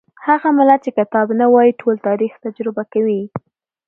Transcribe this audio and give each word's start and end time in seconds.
هغه 0.27 0.49
ملت 0.57 0.79
چې 0.85 0.91
کتاب 0.99 1.27
نه 1.39 1.45
وايي 1.53 1.71
ټول 1.81 1.95
تاریخ 2.07 2.33
تجربه 2.45 2.83
کوي. 2.93 3.21